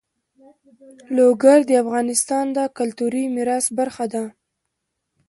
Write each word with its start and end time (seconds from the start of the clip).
لوگر 1.17 1.59
د 1.69 1.71
افغانستان 1.83 2.45
د 2.57 2.59
کلتوري 2.77 3.23
میراث 3.35 3.65
برخه 3.79 4.05
ده. 4.13 4.23